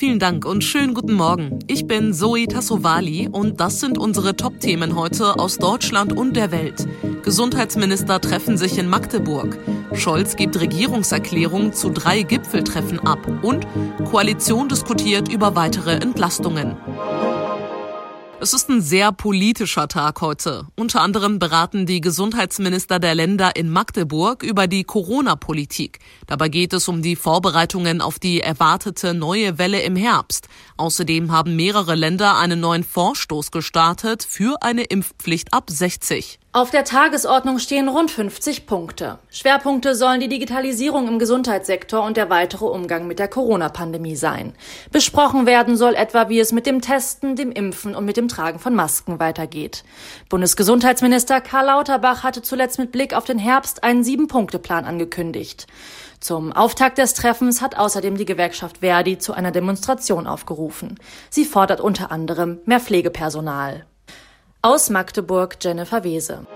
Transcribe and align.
Vielen 0.00 0.18
Dank 0.18 0.46
und 0.46 0.64
schönen 0.64 0.94
guten 0.94 1.12
Morgen. 1.12 1.58
Ich 1.66 1.86
bin 1.86 2.14
Zoe 2.14 2.46
Tassovali 2.46 3.28
und 3.30 3.60
das 3.60 3.80
sind 3.80 3.98
unsere 3.98 4.34
Top-Themen 4.34 4.96
heute 4.96 5.38
aus 5.38 5.58
Deutschland 5.58 6.14
und 6.14 6.36
der 6.36 6.50
Welt. 6.50 6.88
Gesundheitsminister 7.22 8.18
treffen 8.18 8.56
sich 8.56 8.78
in 8.78 8.88
Magdeburg. 8.88 9.58
Scholz 9.92 10.36
gibt 10.36 10.58
Regierungserklärung 10.58 11.74
zu 11.74 11.90
drei 11.90 12.22
Gipfeltreffen 12.22 13.00
ab 13.00 13.18
und 13.42 13.66
Koalition 14.10 14.70
diskutiert 14.70 15.30
über 15.30 15.54
weitere 15.54 15.96
Entlastungen. 15.96 16.78
Es 18.42 18.54
ist 18.54 18.70
ein 18.70 18.80
sehr 18.80 19.12
politischer 19.12 19.86
Tag 19.86 20.22
heute. 20.22 20.66
Unter 20.74 21.02
anderem 21.02 21.38
beraten 21.38 21.84
die 21.84 22.00
Gesundheitsminister 22.00 22.98
der 22.98 23.14
Länder 23.14 23.54
in 23.54 23.68
Magdeburg 23.68 24.42
über 24.42 24.66
die 24.66 24.84
Corona-Politik. 24.84 25.98
Dabei 26.26 26.48
geht 26.48 26.72
es 26.72 26.88
um 26.88 27.02
die 27.02 27.16
Vorbereitungen 27.16 28.00
auf 28.00 28.18
die 28.18 28.40
erwartete 28.40 29.12
neue 29.12 29.58
Welle 29.58 29.82
im 29.82 29.94
Herbst. 29.94 30.48
Außerdem 30.78 31.30
haben 31.30 31.54
mehrere 31.54 31.94
Länder 31.94 32.38
einen 32.38 32.60
neuen 32.60 32.82
Vorstoß 32.82 33.50
gestartet 33.50 34.26
für 34.26 34.62
eine 34.62 34.84
Impfpflicht 34.84 35.52
ab 35.52 35.68
60. 35.68 36.39
Auf 36.52 36.72
der 36.72 36.82
Tagesordnung 36.82 37.60
stehen 37.60 37.88
rund 37.88 38.10
50 38.10 38.66
Punkte. 38.66 39.20
Schwerpunkte 39.30 39.94
sollen 39.94 40.18
die 40.18 40.26
Digitalisierung 40.26 41.06
im 41.06 41.20
Gesundheitssektor 41.20 42.02
und 42.02 42.16
der 42.16 42.28
weitere 42.28 42.64
Umgang 42.64 43.06
mit 43.06 43.20
der 43.20 43.28
Corona-Pandemie 43.28 44.16
sein. 44.16 44.54
Besprochen 44.90 45.46
werden 45.46 45.76
soll 45.76 45.94
etwa, 45.94 46.28
wie 46.28 46.40
es 46.40 46.50
mit 46.50 46.66
dem 46.66 46.80
Testen, 46.80 47.36
dem 47.36 47.52
Impfen 47.52 47.94
und 47.94 48.04
mit 48.04 48.16
dem 48.16 48.26
Tragen 48.26 48.58
von 48.58 48.74
Masken 48.74 49.20
weitergeht. 49.20 49.84
Bundesgesundheitsminister 50.28 51.40
Karl 51.40 51.66
Lauterbach 51.66 52.24
hatte 52.24 52.42
zuletzt 52.42 52.80
mit 52.80 52.90
Blick 52.90 53.14
auf 53.14 53.22
den 53.22 53.38
Herbst 53.38 53.84
einen 53.84 54.02
Sieben-Punkte-Plan 54.02 54.86
angekündigt. 54.86 55.68
Zum 56.18 56.52
Auftakt 56.52 56.98
des 56.98 57.14
Treffens 57.14 57.62
hat 57.62 57.78
außerdem 57.78 58.16
die 58.16 58.26
Gewerkschaft 58.26 58.78
Verdi 58.78 59.18
zu 59.18 59.34
einer 59.34 59.52
Demonstration 59.52 60.26
aufgerufen. 60.26 60.98
Sie 61.30 61.44
fordert 61.44 61.80
unter 61.80 62.10
anderem 62.10 62.58
mehr 62.64 62.80
Pflegepersonal. 62.80 63.86
Aus 64.62 64.90
Magdeburg 64.90 65.56
Jennifer 65.62 66.04
Wese. 66.04 66.46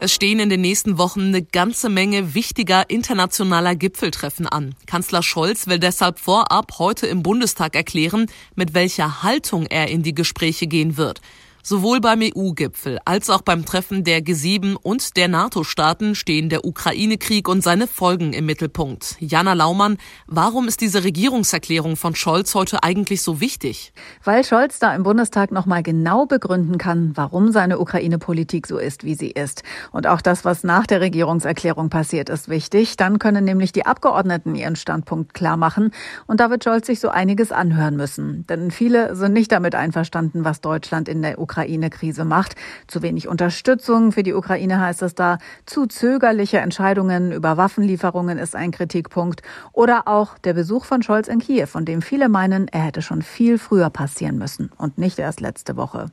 Es 0.00 0.14
stehen 0.14 0.38
in 0.38 0.48
den 0.48 0.62
nächsten 0.62 0.96
Wochen 0.96 1.20
eine 1.20 1.42
ganze 1.42 1.90
Menge 1.90 2.34
wichtiger 2.34 2.88
internationaler 2.88 3.74
Gipfeltreffen 3.74 4.46
an. 4.46 4.74
Kanzler 4.86 5.22
Scholz 5.22 5.66
will 5.66 5.78
deshalb 5.78 6.18
vorab 6.18 6.78
heute 6.78 7.08
im 7.08 7.22
Bundestag 7.22 7.74
erklären, 7.74 8.24
mit 8.54 8.72
welcher 8.72 9.22
Haltung 9.22 9.66
er 9.66 9.88
in 9.88 10.02
die 10.02 10.14
Gespräche 10.14 10.66
gehen 10.66 10.96
wird. 10.96 11.20
Sowohl 11.68 12.00
beim 12.00 12.20
EU-Gipfel 12.22 13.00
als 13.04 13.28
auch 13.28 13.42
beim 13.42 13.64
Treffen 13.64 14.04
der 14.04 14.20
G7 14.20 14.76
und 14.76 15.16
der 15.16 15.26
NATO-Staaten 15.26 16.14
stehen 16.14 16.48
der 16.48 16.64
Ukraine-Krieg 16.64 17.48
und 17.48 17.60
seine 17.60 17.88
Folgen 17.88 18.34
im 18.34 18.46
Mittelpunkt. 18.46 19.16
Jana 19.18 19.52
Laumann, 19.52 19.96
warum 20.28 20.68
ist 20.68 20.80
diese 20.80 21.02
Regierungserklärung 21.02 21.96
von 21.96 22.14
Scholz 22.14 22.54
heute 22.54 22.84
eigentlich 22.84 23.20
so 23.22 23.40
wichtig? 23.40 23.92
Weil 24.22 24.44
Scholz 24.44 24.78
da 24.78 24.94
im 24.94 25.02
Bundestag 25.02 25.50
nochmal 25.50 25.82
genau 25.82 26.24
begründen 26.26 26.78
kann, 26.78 27.10
warum 27.16 27.50
seine 27.50 27.80
Ukraine-Politik 27.80 28.68
so 28.68 28.78
ist, 28.78 29.02
wie 29.02 29.16
sie 29.16 29.32
ist. 29.32 29.64
Und 29.90 30.06
auch 30.06 30.20
das, 30.20 30.44
was 30.44 30.62
nach 30.62 30.86
der 30.86 31.00
Regierungserklärung 31.00 31.90
passiert, 31.90 32.28
ist 32.28 32.48
wichtig. 32.48 32.96
Dann 32.96 33.18
können 33.18 33.44
nämlich 33.44 33.72
die 33.72 33.86
Abgeordneten 33.86 34.54
ihren 34.54 34.76
Standpunkt 34.76 35.34
klar 35.34 35.56
machen. 35.56 35.90
Und 36.28 36.38
da 36.38 36.48
wird 36.48 36.62
Scholz 36.62 36.86
sich 36.86 37.00
so 37.00 37.08
einiges 37.08 37.50
anhören 37.50 37.96
müssen. 37.96 38.46
Denn 38.46 38.70
viele 38.70 39.16
sind 39.16 39.32
nicht 39.32 39.50
damit 39.50 39.74
einverstanden, 39.74 40.44
was 40.44 40.60
Deutschland 40.60 41.08
in 41.08 41.22
der 41.22 41.40
Ukraine 41.40 41.55
Ukraine-Krise 41.56 42.24
macht. 42.24 42.54
Zu 42.86 43.02
wenig 43.02 43.28
Unterstützung 43.28 44.12
für 44.12 44.22
die 44.22 44.34
Ukraine 44.34 44.78
heißt 44.78 45.02
es 45.02 45.14
da. 45.14 45.38
Zu 45.64 45.86
zögerliche 45.86 46.58
Entscheidungen 46.58 47.32
über 47.32 47.56
Waffenlieferungen 47.56 48.38
ist 48.38 48.54
ein 48.54 48.72
Kritikpunkt. 48.72 49.42
Oder 49.72 50.06
auch 50.06 50.36
der 50.38 50.52
Besuch 50.52 50.84
von 50.84 51.02
Scholz 51.02 51.28
in 51.28 51.38
Kiew, 51.38 51.66
von 51.66 51.86
dem 51.86 52.02
viele 52.02 52.28
meinen, 52.28 52.68
er 52.68 52.80
hätte 52.80 53.00
schon 53.00 53.22
viel 53.22 53.58
früher 53.58 53.88
passieren 53.88 54.36
müssen 54.36 54.70
und 54.76 54.98
nicht 54.98 55.18
erst 55.18 55.40
letzte 55.40 55.76
Woche. 55.76 56.10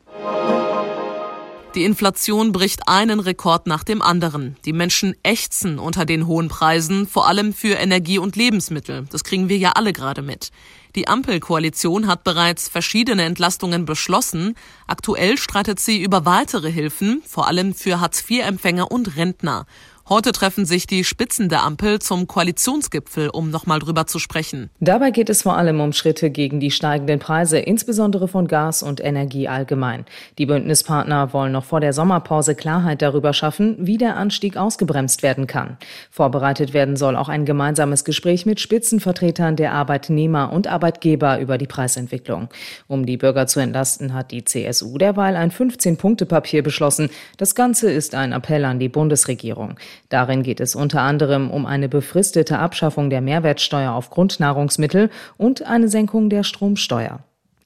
Die 1.76 1.86
Inflation 1.86 2.52
bricht 2.52 2.88
einen 2.88 3.20
Rekord 3.20 3.66
nach 3.66 3.84
dem 3.84 4.04
anderen. 4.04 4.58
Die 4.64 4.74
Menschen 4.74 5.16
ächzen 5.24 5.80
unter 5.80 6.06
den 6.06 6.28
hohen 6.28 6.48
Preisen, 6.48 7.08
vor 7.08 7.28
allem 7.28 7.52
für 7.52 7.74
Energie 7.74 8.20
und 8.20 8.36
Lebensmittel. 8.36 9.08
Das 9.10 9.24
kriegen 9.24 9.50
wir 9.50 9.58
ja 9.58 9.72
alle 9.72 9.92
gerade 9.92 10.22
mit. 10.22 10.52
Die 10.96 11.08
Ampelkoalition 11.08 12.06
hat 12.06 12.24
bereits 12.24 12.70
verschiedene 12.70 13.24
Entlastungen 13.24 13.86
beschlossen. 13.86 14.54
Aktuell 14.86 15.40
streitet 15.40 15.80
sie 15.80 16.00
über 16.04 16.26
weitere 16.26 16.72
Hilfen, 16.72 17.24
vor 17.28 17.48
allem 17.48 17.74
für 17.74 18.00
Hartz-IV-Empfänger 18.00 18.92
und 18.92 19.16
Rentner. 19.16 19.66
Heute 20.10 20.34
treffen 20.34 20.66
sich 20.66 20.86
die 20.86 21.06
Spitzen 21.06 21.48
der 21.48 21.64
Ampel 21.64 22.00
zum 22.00 22.28
Koalitionsgipfel, 22.28 23.30
um 23.30 23.50
nochmal 23.50 23.80
drüber 23.80 24.06
zu 24.06 24.20
sprechen. 24.20 24.70
Dabei 24.82 25.12
geht 25.12 25.30
es 25.30 25.44
vor 25.44 25.56
allem 25.56 25.80
um 25.80 25.94
Schritte 25.94 26.30
gegen 26.30 26.60
die 26.60 26.72
steigenden 26.72 27.20
Preise, 27.20 27.58
insbesondere 27.58 28.28
von 28.28 28.50
Gas 28.50 28.84
und 28.84 29.02
Energie 29.02 29.48
allgemein. 29.48 30.04
Die 30.38 30.46
Bündnispartner 30.46 31.32
wollen 31.32 31.54
noch 31.54 31.64
vor 31.64 31.80
der 31.80 31.94
Sommerpause 31.94 32.54
Klarheit 32.54 33.02
darüber 33.02 33.32
schaffen, 33.32 33.78
wie 33.80 33.98
der 33.98 34.18
Anstieg 34.18 34.58
ausgebremst 34.58 35.24
werden 35.24 35.48
kann. 35.48 35.78
Vorbereitet 36.12 36.74
werden 36.74 36.98
soll 36.98 37.16
auch 37.16 37.30
ein 37.30 37.46
gemeinsames 37.46 38.04
Gespräch 38.04 38.46
mit 38.46 38.60
Spitzenvertretern 38.60 39.56
der 39.56 39.72
Arbeitnehmer 39.72 40.52
und 40.52 40.68
Arbeitgeber 40.68 41.40
über 41.40 41.58
die 41.58 41.66
Preisentwicklung. 41.68 42.50
Um 42.88 43.06
die 43.06 43.16
Bürger 43.16 43.48
zu 43.48 43.62
entlasten, 43.62 44.14
hat 44.14 44.32
die 44.32 44.44
CSU 44.44 44.98
derweil 44.98 45.38
ein 45.38 45.50
15-Punkte-Papier 45.50 46.62
beschlossen. 46.62 47.10
Das 47.38 47.56
Ganze 47.56 47.90
ist 47.90 48.16
ein 48.16 48.34
Appell 48.34 48.66
an 48.66 48.80
die 48.80 48.90
Bundesregierung. 48.90 49.78
Darin 50.10 50.44
geht 50.44 50.60
es 50.60 50.76
unter 50.76 51.02
anderem 51.02 51.52
um 51.52 51.66
eine 51.66 51.90
befristete 51.90 52.60
Abschaffung 52.60 53.10
der 53.10 53.22
Mehrwertsteuer 53.22 53.94
auf 53.94 54.10
Grundnahrungsmittel 54.10 55.10
und 55.38 55.64
eine 55.64 55.90
Senkung 55.90 56.30
der 56.30 56.44
Stromsteuer. 56.44 57.20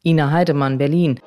Ina 0.04 0.32
Heidemann, 0.32 0.78
Berlin. 0.78 1.20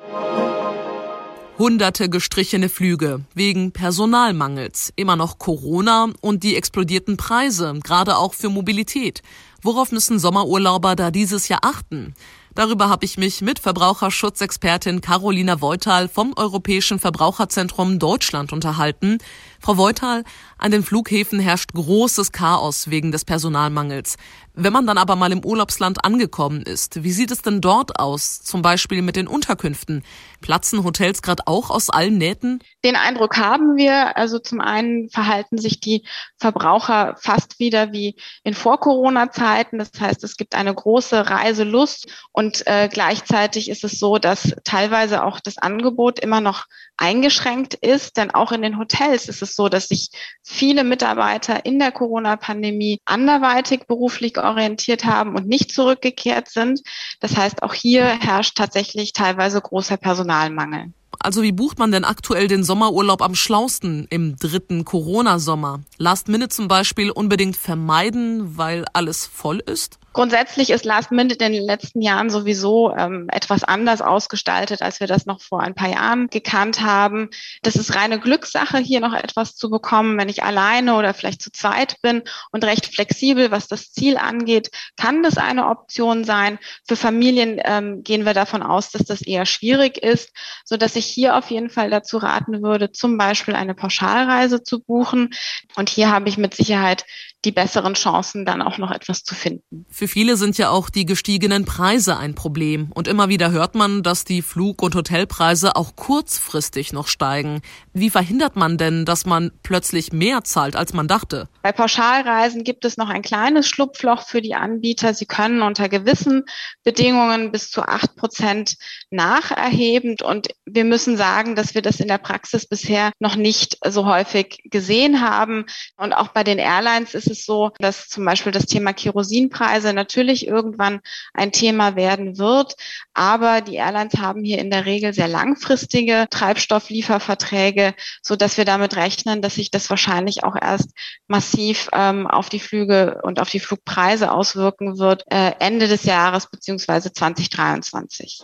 Hunderte 1.57 2.09
gestrichene 2.09 2.69
Flüge 2.69 3.21
wegen 3.35 3.71
Personalmangels, 3.71 4.91
immer 4.95 5.15
noch 5.15 5.37
Corona 5.37 6.07
und 6.21 6.41
die 6.41 6.55
explodierten 6.55 7.17
Preise, 7.17 7.77
gerade 7.83 8.17
auch 8.17 8.33
für 8.33 8.49
Mobilität. 8.49 9.21
Worauf 9.61 9.91
müssen 9.91 10.17
Sommerurlauber 10.17 10.95
da 10.95 11.11
dieses 11.11 11.49
Jahr 11.49 11.59
achten? 11.61 12.15
Darüber 12.55 12.89
habe 12.89 13.05
ich 13.05 13.17
mich 13.17 13.41
mit 13.41 13.59
Verbraucherschutzexpertin 13.59 14.99
Carolina 14.99 15.61
Voital 15.61 16.09
vom 16.09 16.33
Europäischen 16.35 16.99
Verbraucherzentrum 16.99 17.97
Deutschland 17.97 18.51
unterhalten. 18.51 19.19
Frau 19.59 19.77
Voital, 19.77 20.23
an 20.61 20.71
den 20.71 20.83
Flughäfen 20.83 21.39
herrscht 21.39 21.73
großes 21.73 22.31
Chaos 22.31 22.89
wegen 22.89 23.11
des 23.11 23.25
Personalmangels. 23.25 24.17
Wenn 24.53 24.73
man 24.73 24.85
dann 24.85 24.97
aber 24.97 25.15
mal 25.15 25.31
im 25.31 25.45
Urlaubsland 25.45 26.03
angekommen 26.03 26.61
ist, 26.61 27.03
wie 27.03 27.11
sieht 27.11 27.31
es 27.31 27.41
denn 27.41 27.61
dort 27.61 27.99
aus? 27.99 28.41
Zum 28.41 28.61
Beispiel 28.61 29.01
mit 29.01 29.15
den 29.15 29.27
Unterkünften. 29.27 30.03
Platzen 30.41 30.83
Hotels 30.83 31.21
gerade 31.21 31.43
auch 31.45 31.69
aus 31.69 31.89
allen 31.89 32.17
Nähten? 32.17 32.59
Den 32.83 32.97
Eindruck 32.97 33.37
haben 33.37 33.77
wir. 33.77 34.17
Also 34.17 34.39
zum 34.39 34.59
einen 34.59 35.09
verhalten 35.09 35.57
sich 35.57 35.79
die 35.79 36.05
Verbraucher 36.37 37.15
fast 37.17 37.59
wieder 37.59 37.93
wie 37.93 38.17
in 38.43 38.53
Vor-Corona-Zeiten. 38.53 39.79
Das 39.79 39.91
heißt, 39.97 40.23
es 40.23 40.35
gibt 40.35 40.53
eine 40.53 40.73
große 40.73 41.29
Reiselust 41.29 42.07
und 42.33 42.67
äh, 42.67 42.89
gleichzeitig 42.91 43.69
ist 43.69 43.85
es 43.85 43.99
so, 43.99 44.17
dass 44.17 44.53
teilweise 44.65 45.23
auch 45.23 45.39
das 45.39 45.57
Angebot 45.57 46.19
immer 46.19 46.41
noch 46.41 46.65
eingeschränkt 46.97 47.75
ist. 47.75 48.17
Denn 48.17 48.31
auch 48.31 48.51
in 48.51 48.63
den 48.63 48.77
Hotels 48.77 49.29
ist 49.29 49.41
es 49.41 49.55
so, 49.55 49.69
dass 49.69 49.87
sich 49.87 50.09
viele 50.51 50.83
Mitarbeiter 50.83 51.65
in 51.65 51.79
der 51.79 51.91
Corona-Pandemie 51.91 52.99
anderweitig 53.05 53.87
beruflich 53.87 54.37
orientiert 54.37 55.05
haben 55.05 55.35
und 55.35 55.47
nicht 55.47 55.71
zurückgekehrt 55.71 56.49
sind. 56.49 56.81
Das 57.19 57.37
heißt, 57.37 57.63
auch 57.63 57.73
hier 57.73 58.05
herrscht 58.05 58.57
tatsächlich 58.57 59.13
teilweise 59.13 59.61
großer 59.61 59.97
Personalmangel. 59.97 60.93
Also 61.19 61.43
wie 61.43 61.51
bucht 61.51 61.79
man 61.79 61.91
denn 61.91 62.05
aktuell 62.05 62.47
den 62.47 62.63
Sommerurlaub 62.63 63.21
am 63.21 63.35
schlausten 63.35 64.07
im 64.09 64.37
dritten 64.37 64.85
Corona-Sommer? 64.85 65.81
Last 65.97 66.27
Minute 66.27 66.49
zum 66.49 66.67
Beispiel 66.67 67.11
unbedingt 67.11 67.57
vermeiden, 67.57 68.57
weil 68.57 68.85
alles 68.93 69.25
voll 69.25 69.59
ist? 69.59 69.99
Grundsätzlich 70.13 70.71
ist 70.71 70.83
Last 70.83 71.11
Minute 71.11 71.45
in 71.45 71.53
den 71.53 71.63
letzten 71.63 72.01
Jahren 72.01 72.29
sowieso 72.29 72.93
ähm, 72.93 73.29
etwas 73.31 73.63
anders 73.63 74.01
ausgestaltet, 74.01 74.81
als 74.81 74.99
wir 74.99 75.07
das 75.07 75.25
noch 75.25 75.41
vor 75.41 75.61
ein 75.61 75.73
paar 75.73 75.89
Jahren 75.89 76.27
gekannt 76.27 76.81
haben. 76.81 77.29
Das 77.61 77.77
ist 77.77 77.95
reine 77.95 78.19
Glückssache, 78.19 78.77
hier 78.79 78.99
noch 78.99 79.13
etwas 79.13 79.55
zu 79.55 79.69
bekommen. 79.69 80.17
Wenn 80.17 80.27
ich 80.27 80.43
alleine 80.43 80.95
oder 80.95 81.13
vielleicht 81.13 81.41
zu 81.41 81.49
zweit 81.51 81.95
bin 82.01 82.23
und 82.51 82.65
recht 82.65 82.93
flexibel, 82.93 83.51
was 83.51 83.69
das 83.69 83.93
Ziel 83.93 84.17
angeht, 84.17 84.69
kann 84.97 85.23
das 85.23 85.37
eine 85.37 85.67
Option 85.67 86.25
sein. 86.25 86.59
Für 86.85 86.97
Familien 86.97 87.61
ähm, 87.63 88.03
gehen 88.03 88.25
wir 88.25 88.33
davon 88.33 88.63
aus, 88.63 88.91
dass 88.91 89.03
das 89.03 89.21
eher 89.21 89.45
schwierig 89.45 89.97
ist, 89.97 90.31
so 90.65 90.75
dass 90.75 90.97
ich 90.97 91.00
hier 91.05 91.37
auf 91.37 91.49
jeden 91.49 91.69
Fall 91.69 91.89
dazu 91.89 92.17
raten 92.17 92.61
würde, 92.61 92.91
zum 92.91 93.17
Beispiel 93.17 93.55
eine 93.55 93.73
Pauschalreise 93.73 94.63
zu 94.63 94.79
buchen. 94.79 95.29
Und 95.75 95.89
hier 95.89 96.11
habe 96.11 96.29
ich 96.29 96.37
mit 96.37 96.53
Sicherheit 96.53 97.05
die 97.43 97.51
besseren 97.51 97.95
Chancen, 97.95 98.45
dann 98.45 98.61
auch 98.61 98.77
noch 98.77 98.91
etwas 98.91 99.23
zu 99.23 99.33
finden. 99.33 99.85
Für 99.89 100.07
viele 100.07 100.37
sind 100.37 100.57
ja 100.57 100.69
auch 100.69 100.89
die 100.89 101.05
gestiegenen 101.05 101.65
Preise 101.65 102.17
ein 102.17 102.35
Problem. 102.35 102.91
Und 102.93 103.07
immer 103.07 103.29
wieder 103.29 103.51
hört 103.51 103.73
man, 103.73 104.03
dass 104.03 104.25
die 104.25 104.43
Flug- 104.43 104.83
und 104.83 104.93
Hotelpreise 104.93 105.75
auch 105.75 105.95
kurzfristig 105.95 106.93
noch 106.93 107.07
steigen. 107.07 107.61
Wie 107.93 108.09
verhindert 108.09 108.55
man 108.55 108.77
denn, 108.77 109.03
dass 109.03 109.25
man 109.25 109.51
plötzlich 109.63 110.13
mehr 110.13 110.45
zahlt, 110.45 110.77
als 110.77 110.93
man 110.93 111.09
dachte? 111.09 111.49
Bei 111.61 111.73
Pauschalreisen 111.73 112.63
gibt 112.63 112.85
es 112.85 112.95
noch 112.95 113.09
ein 113.09 113.21
kleines 113.21 113.67
Schlupfloch 113.67 114.25
für 114.25 114.41
die 114.41 114.55
Anbieter. 114.55 115.13
Sie 115.13 115.25
können 115.25 115.61
unter 115.61 115.89
gewissen 115.89 116.43
Bedingungen 116.83 117.51
bis 117.51 117.69
zu 117.69 117.81
acht 117.81 118.15
Prozent 118.15 118.77
nacherheben. 119.09 120.15
Und 120.23 120.47
wir 120.65 120.85
müssen 120.85 121.17
sagen, 121.17 121.55
dass 121.55 121.75
wir 121.75 121.81
das 121.81 121.99
in 121.99 122.07
der 122.07 122.17
Praxis 122.17 122.65
bisher 122.65 123.11
noch 123.19 123.35
nicht 123.35 123.77
so 123.85 124.05
häufig 124.05 124.61
gesehen 124.65 125.19
haben. 125.19 125.65
Und 125.97 126.13
auch 126.13 126.29
bei 126.29 126.45
den 126.45 126.59
Airlines 126.59 127.13
ist 127.13 127.29
es 127.29 127.45
so, 127.45 127.71
dass 127.79 128.07
zum 128.07 128.23
Beispiel 128.23 128.53
das 128.53 128.67
Thema 128.67 128.93
Kerosinpreise 128.93 129.93
natürlich 129.93 130.47
irgendwann 130.47 131.01
ein 131.33 131.51
Thema 131.51 131.97
werden 131.97 132.37
wird. 132.37 132.75
Aber 133.13 133.59
die 133.59 133.75
Airlines 133.75 134.13
haben 134.17 134.43
hier 134.43 134.59
in 134.59 134.71
der 134.71 134.85
Regel 134.85 135.13
sehr 135.13 135.27
langfristige 135.27 136.27
Treibstofflieferverträge, 136.29 137.80
so 138.21 138.35
dass 138.35 138.57
wir 138.57 138.65
damit 138.65 138.95
rechnen, 138.95 139.41
dass 139.41 139.55
sich 139.55 139.71
das 139.71 139.89
wahrscheinlich 139.89 140.43
auch 140.43 140.55
erst 140.59 140.91
massiv 141.27 141.51
massiv 141.51 141.89
ähm, 141.93 142.27
auf 142.27 142.49
die 142.49 142.59
Flüge 142.59 143.19
und 143.23 143.39
auf 143.39 143.49
die 143.49 143.59
Flugpreise 143.59 144.31
auswirken 144.31 144.97
wird 144.97 145.23
äh, 145.29 145.51
Ende 145.59 145.87
des 145.87 146.03
Jahres 146.03 146.49
beziehungsweise 146.49 147.11
2023. 147.13 148.43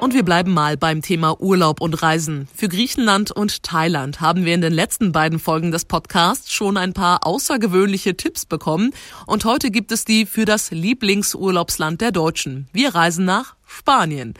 Und 0.00 0.12
wir 0.12 0.22
bleiben 0.22 0.52
mal 0.52 0.76
beim 0.76 1.00
Thema 1.00 1.40
Urlaub 1.40 1.80
und 1.80 2.02
Reisen. 2.02 2.46
Für 2.54 2.68
Griechenland 2.68 3.30
und 3.30 3.62
Thailand 3.62 4.20
haben 4.20 4.44
wir 4.44 4.54
in 4.54 4.60
den 4.60 4.72
letzten 4.72 5.12
beiden 5.12 5.38
Folgen 5.38 5.70
des 5.70 5.86
Podcasts 5.86 6.52
schon 6.52 6.76
ein 6.76 6.92
paar 6.92 7.26
außergewöhnliche 7.26 8.16
Tipps 8.16 8.44
bekommen. 8.44 8.92
Und 9.26 9.46
heute 9.46 9.70
gibt 9.70 9.92
es 9.92 10.04
die 10.04 10.26
für 10.26 10.44
das 10.44 10.70
Lieblingsurlaubsland 10.70 12.02
der 12.02 12.12
Deutschen. 12.12 12.68
Wir 12.72 12.94
reisen 12.94 13.24
nach 13.24 13.54
Spanien. 13.66 14.34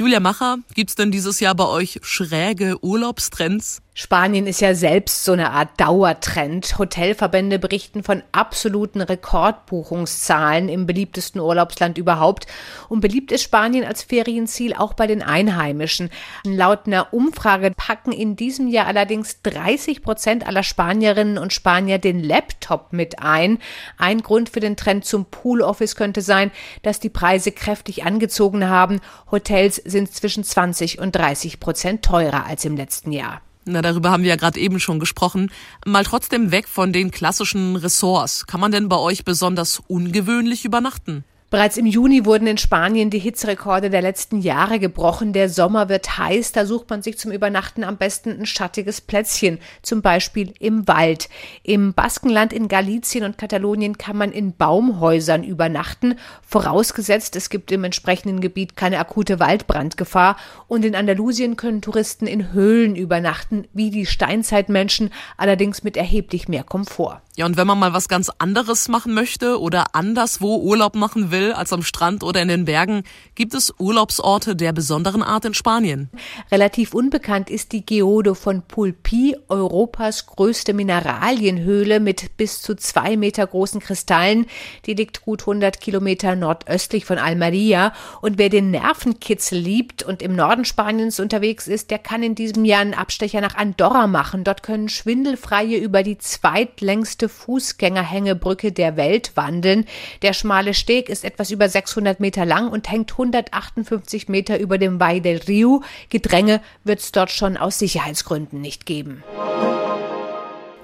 Julia 0.00 0.18
Macher, 0.18 0.56
gibt's 0.72 0.94
denn 0.94 1.10
dieses 1.10 1.40
Jahr 1.40 1.54
bei 1.54 1.66
euch 1.66 1.98
schräge 2.00 2.82
Urlaubstrends? 2.82 3.82
Spanien 3.92 4.46
ist 4.46 4.60
ja 4.60 4.76
selbst 4.76 5.24
so 5.24 5.32
eine 5.32 5.50
Art 5.50 5.80
Dauertrend. 5.80 6.78
Hotelverbände 6.78 7.58
berichten 7.58 8.04
von 8.04 8.22
absoluten 8.30 9.00
Rekordbuchungszahlen 9.00 10.68
im 10.68 10.86
beliebtesten 10.86 11.40
Urlaubsland 11.40 11.98
überhaupt. 11.98 12.46
Und 12.88 13.00
beliebt 13.00 13.32
ist 13.32 13.42
Spanien 13.42 13.84
als 13.84 14.04
Ferienziel 14.04 14.74
auch 14.74 14.94
bei 14.94 15.08
den 15.08 15.22
Einheimischen. 15.22 16.10
Laut 16.44 16.86
einer 16.86 17.12
Umfrage 17.12 17.72
packen 17.72 18.12
in 18.12 18.36
diesem 18.36 18.68
Jahr 18.68 18.86
allerdings 18.86 19.42
30 19.42 20.02
Prozent 20.02 20.46
aller 20.46 20.62
Spanierinnen 20.62 21.36
und 21.36 21.52
Spanier 21.52 21.98
den 21.98 22.22
Laptop 22.22 22.92
mit 22.92 23.18
ein. 23.18 23.58
Ein 23.98 24.22
Grund 24.22 24.50
für 24.50 24.60
den 24.60 24.76
Trend 24.76 25.04
zum 25.04 25.24
Pooloffice 25.24 25.96
könnte 25.96 26.22
sein, 26.22 26.52
dass 26.82 27.00
die 27.00 27.10
Preise 27.10 27.50
kräftig 27.50 28.04
angezogen 28.04 28.68
haben. 28.68 29.00
Hotels 29.32 29.76
sind 29.76 30.14
zwischen 30.14 30.44
20 30.44 31.00
und 31.00 31.16
30 31.16 31.58
Prozent 31.58 32.04
teurer 32.04 32.46
als 32.46 32.64
im 32.64 32.76
letzten 32.76 33.10
Jahr. 33.10 33.42
Na, 33.66 33.82
darüber 33.82 34.10
haben 34.10 34.22
wir 34.22 34.30
ja 34.30 34.36
gerade 34.36 34.58
eben 34.58 34.80
schon 34.80 34.98
gesprochen. 34.98 35.50
Mal 35.84 36.04
trotzdem 36.04 36.50
weg 36.50 36.66
von 36.66 36.92
den 36.92 37.10
klassischen 37.10 37.76
Ressorts. 37.76 38.46
Kann 38.46 38.60
man 38.60 38.72
denn 38.72 38.88
bei 38.88 38.96
euch 38.96 39.24
besonders 39.24 39.82
ungewöhnlich 39.86 40.64
übernachten? 40.64 41.24
Bereits 41.50 41.76
im 41.76 41.86
Juni 41.86 42.24
wurden 42.24 42.46
in 42.46 42.58
Spanien 42.58 43.10
die 43.10 43.18
Hitzerekorde 43.18 43.90
der 43.90 44.02
letzten 44.02 44.38
Jahre 44.40 44.78
gebrochen. 44.78 45.32
Der 45.32 45.48
Sommer 45.48 45.88
wird 45.88 46.16
heiß, 46.16 46.52
da 46.52 46.64
sucht 46.64 46.88
man 46.88 47.02
sich 47.02 47.18
zum 47.18 47.32
Übernachten 47.32 47.82
am 47.82 47.96
besten 47.96 48.30
ein 48.38 48.46
schattiges 48.46 49.00
Plätzchen, 49.00 49.58
zum 49.82 50.00
Beispiel 50.00 50.54
im 50.60 50.86
Wald. 50.86 51.28
Im 51.64 51.92
Baskenland, 51.92 52.52
in 52.52 52.68
Galicien 52.68 53.24
und 53.24 53.36
Katalonien 53.36 53.98
kann 53.98 54.16
man 54.16 54.30
in 54.30 54.54
Baumhäusern 54.54 55.42
übernachten, 55.42 56.14
vorausgesetzt 56.46 57.34
es 57.34 57.50
gibt 57.50 57.72
im 57.72 57.82
entsprechenden 57.82 58.40
Gebiet 58.40 58.76
keine 58.76 59.00
akute 59.00 59.40
Waldbrandgefahr. 59.40 60.36
Und 60.68 60.84
in 60.84 60.94
Andalusien 60.94 61.56
können 61.56 61.82
Touristen 61.82 62.28
in 62.28 62.52
Höhlen 62.52 62.94
übernachten, 62.94 63.66
wie 63.72 63.90
die 63.90 64.06
Steinzeitmenschen, 64.06 65.10
allerdings 65.36 65.82
mit 65.82 65.96
erheblich 65.96 66.46
mehr 66.46 66.62
Komfort. 66.62 67.22
Ja, 67.36 67.46
und 67.46 67.56
wenn 67.56 67.66
man 67.66 67.78
mal 67.78 67.92
was 67.92 68.08
ganz 68.08 68.30
anderes 68.38 68.88
machen 68.88 69.14
möchte 69.14 69.58
oder 69.60 69.94
anderswo 69.94 70.58
Urlaub 70.58 70.94
machen 70.94 71.30
will 71.32 71.39
als 71.48 71.72
am 71.72 71.82
Strand 71.82 72.22
oder 72.22 72.42
in 72.42 72.48
den 72.48 72.64
Bergen, 72.64 73.02
gibt 73.34 73.54
es 73.54 73.72
Urlaubsorte 73.78 74.54
der 74.54 74.72
besonderen 74.72 75.22
Art 75.22 75.44
in 75.44 75.54
Spanien. 75.54 76.10
Relativ 76.52 76.94
unbekannt 76.94 77.50
ist 77.50 77.72
die 77.72 77.84
Geodo 77.84 78.34
von 78.34 78.62
Pulpi, 78.62 79.36
Europas 79.48 80.26
größte 80.26 80.72
Mineralienhöhle 80.72 82.00
mit 82.00 82.36
bis 82.36 82.62
zu 82.62 82.74
zwei 82.74 83.16
Meter 83.16 83.46
großen 83.46 83.80
Kristallen. 83.80 84.46
Die 84.86 84.94
liegt 84.94 85.22
gut 85.22 85.42
100 85.42 85.80
Kilometer 85.80 86.36
nordöstlich 86.36 87.04
von 87.04 87.18
Almeria. 87.18 87.92
Und 88.20 88.38
wer 88.38 88.48
den 88.48 88.70
Nervenkitzel 88.70 89.58
liebt 89.58 90.02
und 90.02 90.22
im 90.22 90.36
Norden 90.36 90.64
Spaniens 90.64 91.20
unterwegs 91.20 91.66
ist, 91.66 91.90
der 91.90 91.98
kann 91.98 92.22
in 92.22 92.34
diesem 92.34 92.64
Jahr 92.64 92.80
einen 92.80 92.94
Abstecher 92.94 93.40
nach 93.40 93.54
Andorra 93.54 94.06
machen. 94.06 94.44
Dort 94.44 94.62
können 94.62 94.88
Schwindelfreie 94.88 95.76
über 95.76 96.02
die 96.02 96.18
zweitlängste 96.18 97.28
Fußgängerhängebrücke 97.28 98.72
der 98.72 98.96
Welt 98.96 99.32
wandeln. 99.34 99.86
Der 100.22 100.32
schmale 100.32 100.74
Steg 100.74 101.08
ist 101.08 101.24
etwas 101.30 101.50
über 101.50 101.68
600 101.68 102.18
Meter 102.18 102.44
lang 102.44 102.68
und 102.68 102.90
hängt 102.90 103.12
158 103.12 104.28
Meter 104.28 104.58
über 104.58 104.78
dem 104.78 104.98
Valle 104.98 105.20
del 105.20 105.38
Rio. 105.38 105.82
Gedränge 106.08 106.60
wird 106.84 107.00
es 107.00 107.12
dort 107.12 107.30
schon 107.30 107.56
aus 107.56 107.78
Sicherheitsgründen 107.78 108.60
nicht 108.60 108.84
geben. 108.84 109.22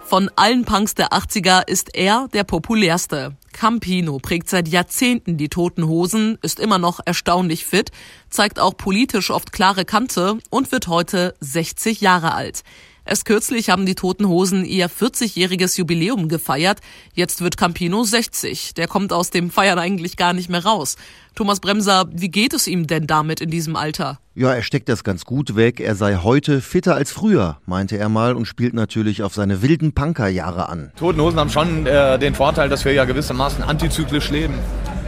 Von 0.04 0.30
allen 0.36 0.64
Punks 0.64 0.94
der 0.94 1.08
80er 1.08 1.66
ist 1.66 1.96
er 1.96 2.28
der 2.32 2.44
populärste. 2.44 3.34
Campino 3.52 4.18
prägt 4.20 4.48
seit 4.48 4.68
Jahrzehnten 4.68 5.36
die 5.36 5.48
toten 5.48 5.88
Hosen, 5.88 6.38
ist 6.42 6.60
immer 6.60 6.78
noch 6.78 7.00
erstaunlich 7.04 7.66
fit, 7.66 7.90
zeigt 8.30 8.60
auch 8.60 8.76
politisch 8.76 9.32
oft 9.32 9.50
klare 9.50 9.84
Kante 9.84 10.38
und 10.48 10.70
wird 10.70 10.86
heute 10.86 11.34
60 11.40 12.00
Jahre 12.02 12.34
alt. 12.34 12.62
Erst 13.08 13.24
kürzlich 13.24 13.70
haben 13.70 13.86
die 13.86 13.94
Toten 13.94 14.26
Hosen 14.26 14.64
ihr 14.64 14.90
40-jähriges 14.90 15.78
Jubiläum 15.78 16.28
gefeiert. 16.28 16.80
Jetzt 17.14 17.40
wird 17.40 17.56
Campino 17.56 18.02
60. 18.02 18.74
Der 18.74 18.88
kommt 18.88 19.12
aus 19.12 19.30
dem 19.30 19.50
Feiern 19.50 19.78
eigentlich 19.78 20.16
gar 20.16 20.32
nicht 20.32 20.50
mehr 20.50 20.64
raus. 20.64 20.96
Thomas 21.36 21.60
Bremser, 21.60 22.06
wie 22.10 22.30
geht 22.30 22.52
es 22.52 22.66
ihm 22.66 22.88
denn 22.88 23.06
damit 23.06 23.40
in 23.40 23.48
diesem 23.48 23.76
Alter? 23.76 24.18
Ja, 24.34 24.52
er 24.52 24.64
steckt 24.64 24.88
das 24.88 25.04
ganz 25.04 25.24
gut 25.24 25.54
weg. 25.54 25.78
Er 25.78 25.94
sei 25.94 26.16
heute 26.16 26.60
fitter 26.60 26.96
als 26.96 27.12
früher, 27.12 27.58
meinte 27.64 27.96
er 27.96 28.08
mal 28.08 28.34
und 28.34 28.46
spielt 28.46 28.74
natürlich 28.74 29.22
auf 29.22 29.34
seine 29.34 29.62
wilden 29.62 29.92
Punkerjahre 29.92 30.68
an. 30.68 30.90
Toten 30.96 31.20
Hosen 31.20 31.38
haben 31.38 31.50
schon 31.50 31.86
äh, 31.86 32.18
den 32.18 32.34
Vorteil, 32.34 32.68
dass 32.68 32.84
wir 32.84 32.92
ja 32.92 33.04
gewissermaßen 33.04 33.62
antizyklisch 33.62 34.30
leben 34.30 34.54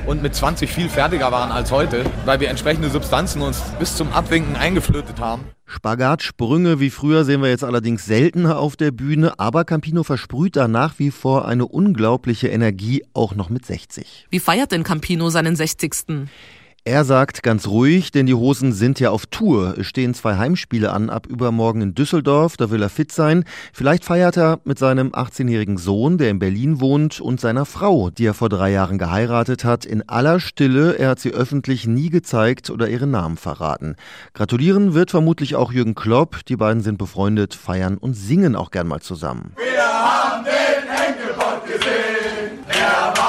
und 0.06 0.22
mit 0.22 0.36
20 0.36 0.70
viel 0.70 0.88
fertiger 0.88 1.32
waren 1.32 1.50
als 1.50 1.72
heute, 1.72 2.04
weil 2.24 2.38
wir 2.38 2.48
entsprechende 2.48 2.90
Substanzen 2.90 3.42
uns 3.42 3.60
bis 3.80 3.96
zum 3.96 4.12
Abwinken 4.12 4.54
eingeflötet 4.54 5.18
haben. 5.18 5.44
Spagatsprünge 5.68 6.80
wie 6.80 6.88
früher 6.88 7.24
sehen 7.24 7.42
wir 7.42 7.50
jetzt 7.50 7.62
allerdings 7.62 8.06
seltener 8.06 8.58
auf 8.58 8.74
der 8.74 8.90
Bühne, 8.90 9.38
aber 9.38 9.64
Campino 9.64 10.02
versprüht 10.02 10.56
da 10.56 10.66
nach 10.66 10.98
wie 10.98 11.10
vor 11.10 11.46
eine 11.46 11.66
unglaubliche 11.66 12.48
Energie, 12.48 13.04
auch 13.12 13.34
noch 13.34 13.50
mit 13.50 13.66
60. 13.66 14.26
Wie 14.30 14.40
feiert 14.40 14.72
denn 14.72 14.82
Campino 14.82 15.28
seinen 15.28 15.56
60. 15.56 16.26
Er 16.88 17.04
sagt 17.04 17.42
ganz 17.42 17.66
ruhig, 17.66 18.12
denn 18.12 18.24
die 18.24 18.32
Hosen 18.32 18.72
sind 18.72 18.98
ja 18.98 19.10
auf 19.10 19.26
Tour. 19.26 19.74
Es 19.76 19.86
stehen 19.86 20.14
zwei 20.14 20.38
Heimspiele 20.38 20.90
an 20.90 21.10
ab 21.10 21.26
übermorgen 21.26 21.82
in 21.82 21.94
Düsseldorf, 21.94 22.56
da 22.56 22.70
will 22.70 22.80
er 22.80 22.88
fit 22.88 23.12
sein. 23.12 23.44
Vielleicht 23.74 24.06
feiert 24.06 24.38
er 24.38 24.60
mit 24.64 24.78
seinem 24.78 25.10
18-jährigen 25.10 25.76
Sohn, 25.76 26.16
der 26.16 26.30
in 26.30 26.38
Berlin 26.38 26.80
wohnt, 26.80 27.20
und 27.20 27.42
seiner 27.42 27.66
Frau, 27.66 28.08
die 28.08 28.24
er 28.24 28.32
vor 28.32 28.48
drei 28.48 28.72
Jahren 28.72 28.96
geheiratet 28.96 29.64
hat, 29.64 29.84
in 29.84 30.08
aller 30.08 30.40
Stille. 30.40 30.94
Er 30.94 31.10
hat 31.10 31.20
sie 31.20 31.32
öffentlich 31.32 31.86
nie 31.86 32.08
gezeigt 32.08 32.70
oder 32.70 32.88
ihren 32.88 33.10
Namen 33.10 33.36
verraten. 33.36 33.96
Gratulieren 34.32 34.94
wird 34.94 35.10
vermutlich 35.10 35.56
auch 35.56 35.72
Jürgen 35.72 35.94
Klopp. 35.94 36.42
Die 36.46 36.56
beiden 36.56 36.82
sind 36.82 36.96
befreundet, 36.96 37.52
feiern 37.52 37.98
und 37.98 38.14
singen 38.14 38.56
auch 38.56 38.70
gern 38.70 38.88
mal 38.88 39.00
zusammen. 39.00 39.52
Wir 39.58 39.82
haben 39.82 40.42
den 40.42 40.88
Enkelpott 40.88 41.66
gesehen, 41.66 42.64
er 42.66 43.12
war. 43.14 43.27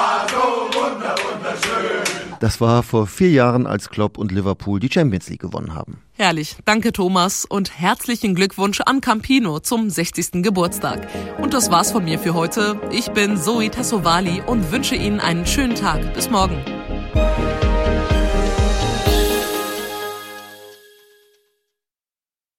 Das 2.40 2.58
war 2.58 2.82
vor 2.82 3.06
vier 3.06 3.30
Jahren, 3.30 3.66
als 3.66 3.90
Klopp 3.90 4.16
und 4.16 4.32
Liverpool 4.32 4.80
die 4.80 4.90
Champions 4.90 5.28
League 5.28 5.42
gewonnen 5.42 5.74
haben. 5.74 5.98
Herrlich. 6.16 6.56
Danke, 6.64 6.90
Thomas. 6.92 7.44
Und 7.44 7.78
herzlichen 7.78 8.34
Glückwunsch 8.34 8.80
an 8.80 9.02
Campino 9.02 9.60
zum 9.60 9.90
60. 9.90 10.42
Geburtstag. 10.42 11.06
Und 11.38 11.52
das 11.52 11.70
war's 11.70 11.92
von 11.92 12.04
mir 12.04 12.18
für 12.18 12.32
heute. 12.32 12.80
Ich 12.90 13.10
bin 13.10 13.36
Zoe 13.36 13.70
Tassovali 13.70 14.42
und 14.46 14.72
wünsche 14.72 14.96
Ihnen 14.96 15.20
einen 15.20 15.44
schönen 15.44 15.74
Tag. 15.74 16.14
Bis 16.14 16.30
morgen. 16.30 16.56